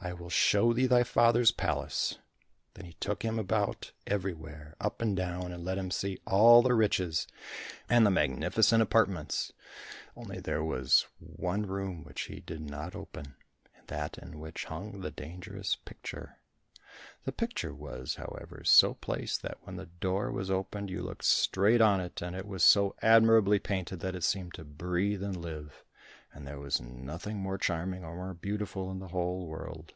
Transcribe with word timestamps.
I 0.00 0.12
will 0.12 0.28
show 0.28 0.74
thee 0.74 0.84
thy 0.86 1.02
father's 1.02 1.50
palace." 1.50 2.18
Then 2.74 2.84
he 2.84 2.92
took 3.00 3.22
him 3.24 3.38
about 3.38 3.92
everywhere, 4.06 4.76
up 4.78 5.00
and 5.00 5.16
down, 5.16 5.50
and 5.50 5.64
let 5.64 5.78
him 5.78 5.90
see 5.90 6.18
all 6.26 6.60
the 6.60 6.74
riches, 6.74 7.26
and 7.88 8.04
the 8.04 8.10
magnificent 8.10 8.82
apartments, 8.82 9.54
only 10.14 10.40
there 10.40 10.62
was 10.62 11.06
one 11.20 11.62
room 11.66 12.04
which 12.04 12.22
he 12.22 12.40
did 12.40 12.60
not 12.60 12.94
open, 12.94 13.34
that 13.86 14.18
in 14.18 14.38
which 14.40 14.66
hung 14.66 15.00
the 15.00 15.10
dangerous 15.10 15.76
picture. 15.76 16.36
The 17.24 17.32
picture 17.32 17.72
was, 17.72 18.16
however, 18.16 18.60
so 18.62 18.92
placed 18.92 19.40
that 19.40 19.56
when 19.62 19.76
the 19.76 19.86
door 19.86 20.30
was 20.30 20.50
opened 20.50 20.90
you 20.90 21.02
looked 21.02 21.24
straight 21.24 21.80
on 21.80 22.02
it, 22.02 22.20
and 22.20 22.36
it 22.36 22.46
was 22.46 22.62
so 22.62 22.94
admirably 23.00 23.58
painted 23.58 24.00
that 24.00 24.14
it 24.14 24.22
seemed 24.24 24.52
to 24.54 24.66
breathe 24.66 25.22
and 25.22 25.40
live, 25.40 25.82
and 26.36 26.48
there 26.48 26.58
was 26.58 26.80
nothing 26.80 27.36
more 27.36 27.56
charming 27.56 28.02
or 28.04 28.16
more 28.16 28.34
beautiful 28.34 28.90
in 28.90 28.98
the 28.98 29.06
whole 29.06 29.46
world. 29.46 29.94